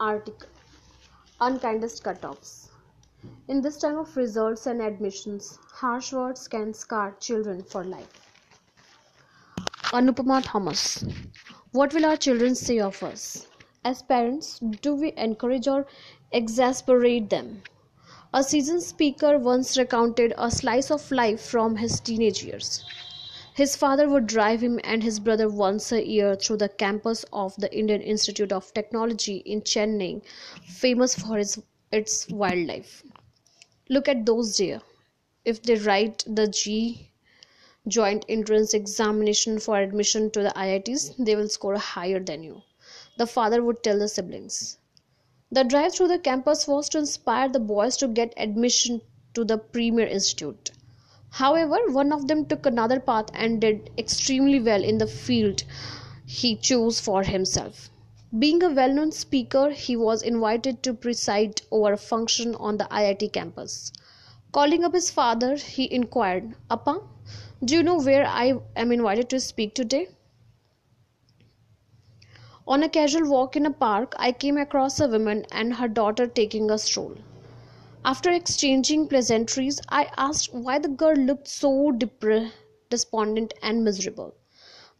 [0.00, 0.48] Article
[1.40, 2.68] Unkindest Cutoffs.
[3.48, 8.30] In this time of results and admissions, harsh words can scar children for life.
[9.90, 11.04] Anupama Thomas.
[11.72, 13.48] What will our children say of us?
[13.84, 15.84] As parents, do we encourage or
[16.30, 17.64] exasperate them?
[18.32, 22.84] A seasoned speaker once recounted a slice of life from his teenage years.
[23.58, 27.56] His father would drive him and his brother once a year through the campus of
[27.56, 30.22] the Indian Institute of Technology in Chennai,
[30.68, 31.58] famous for its,
[31.90, 33.02] its wildlife.
[33.88, 34.80] Look at those deer.
[35.44, 37.10] If they write the JEE
[37.88, 42.62] joint entrance examination for admission to the IITs, they will score higher than you.
[43.16, 44.78] The father would tell the siblings.
[45.50, 49.00] The drive through the campus was to inspire the boys to get admission
[49.34, 50.70] to the premier institute.
[51.30, 55.64] However, one of them took another path and did extremely well in the field
[56.26, 57.90] he chose for himself.
[58.38, 62.84] Being a well known speaker, he was invited to preside over a function on the
[62.84, 63.90] IIT campus.
[64.52, 67.00] Calling up his father, he inquired, Appa,
[67.64, 70.08] do you know where I am invited to speak today?
[72.66, 76.26] On a casual walk in a park, I came across a woman and her daughter
[76.26, 77.16] taking a stroll.
[78.04, 81.90] After exchanging pleasantries, I asked why the girl looked so
[82.90, 84.34] despondent and miserable.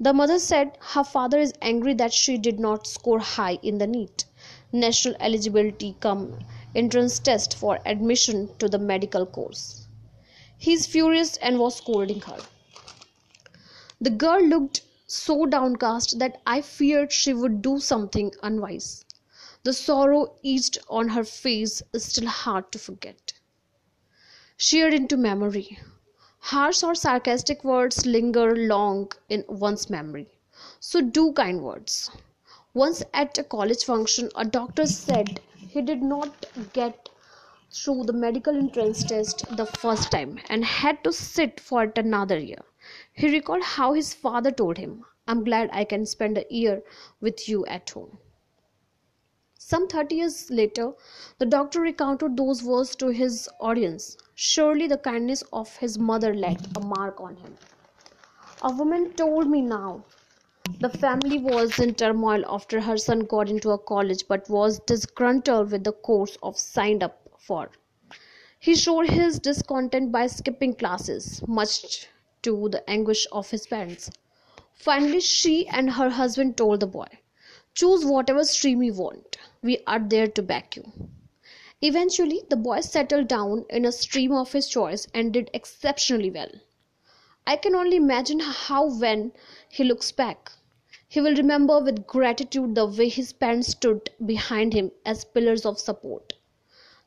[0.00, 3.86] The mother said her father is angry that she did not score high in the
[3.86, 4.24] NEET
[4.72, 6.38] National Eligibility cum
[6.74, 9.86] Entrance Test for admission to the medical course.
[10.56, 12.38] He is furious and was scolding her.
[14.00, 19.04] The girl looked so downcast that I feared she would do something unwise.
[19.68, 23.34] The sorrow etched on her face is still hard to forget.
[24.56, 25.78] Sheared into memory.
[26.38, 30.38] Harsh or sarcastic words linger long in one's memory.
[30.80, 32.10] So do kind words.
[32.72, 37.10] Once at a college function, a doctor said he did not get
[37.70, 42.38] through the medical entrance test the first time and had to sit for it another
[42.38, 42.64] year.
[43.12, 46.82] He recalled how his father told him, I'm glad I can spend a year
[47.20, 48.18] with you at home.
[49.70, 50.94] Some 30 years later,
[51.36, 54.16] the doctor recounted those words to his audience.
[54.34, 57.54] Surely the kindness of his mother left a mark on him.
[58.62, 60.06] A woman told me now.
[60.80, 65.70] The family was in turmoil after her son got into a college but was disgruntled
[65.70, 67.70] with the course of signed up for.
[68.58, 72.08] He showed his discontent by skipping classes, much
[72.40, 74.10] to the anguish of his parents.
[74.72, 77.08] Finally, she and her husband told the boy,
[77.78, 79.38] Choose whatever stream you want.
[79.62, 80.82] We are there to back you.
[81.80, 86.50] Eventually, the boy settled down in a stream of his choice and did exceptionally well.
[87.46, 89.30] I can only imagine how, when
[89.68, 90.50] he looks back,
[91.06, 95.78] he will remember with gratitude the way his parents stood behind him as pillars of
[95.78, 96.32] support.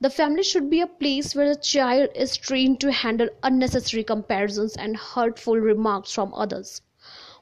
[0.00, 4.76] The family should be a place where the child is trained to handle unnecessary comparisons
[4.76, 6.80] and hurtful remarks from others.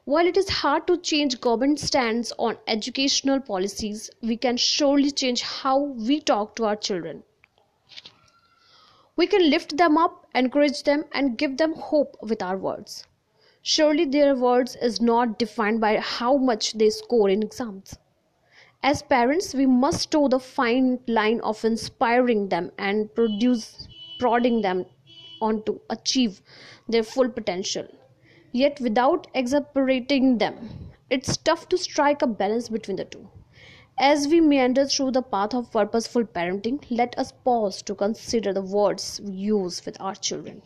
[0.09, 5.43] While it is hard to change government stands on educational policies, we can surely change
[5.43, 7.25] how we talk to our children.
[9.17, 13.05] We can lift them up, encourage them, and give them hope with our words.
[13.61, 17.99] Surely their words is not defined by how much they score in exams.
[18.83, 23.87] As parents, we must toe the fine line of inspiring them and produce
[24.19, 24.87] prodding them
[25.43, 26.41] on to achieve
[26.89, 27.87] their full potential
[28.53, 30.91] yet without exasperating them.
[31.11, 33.29] It's tough to strike a balance between the two.
[33.99, 38.63] As we meander through the path of purposeful parenting, let us pause to consider the
[38.63, 40.63] words we use with our children.